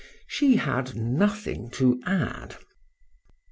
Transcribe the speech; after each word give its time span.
—She 0.27 0.55
had 0.55 0.95
nothing 0.95 1.69
to 1.73 2.01
add. 2.07 2.55